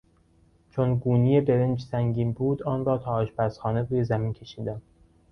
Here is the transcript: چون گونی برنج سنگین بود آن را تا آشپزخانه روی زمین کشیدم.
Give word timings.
چون 0.71 0.95
گونی 0.95 1.41
برنج 1.41 1.81
سنگین 1.81 2.31
بود 2.31 2.63
آن 2.63 2.85
را 2.85 2.97
تا 2.97 3.11
آشپزخانه 3.11 3.87
روی 3.89 4.03
زمین 4.03 4.33
کشیدم. 4.33 4.81